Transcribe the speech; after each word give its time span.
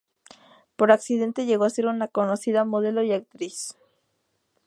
Por 0.77 0.91
accidente 0.91 1.45
llegó 1.45 1.63
a 1.65 1.69
ser 1.69 1.85
una 1.85 2.07
conocida 2.07 2.65
modelo 2.65 3.03
y 3.03 3.11
actriz. 3.11 3.77